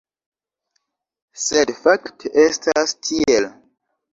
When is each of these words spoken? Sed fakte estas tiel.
Sed 1.47 1.73
fakte 1.81 2.33
estas 2.47 2.99
tiel. 3.09 3.51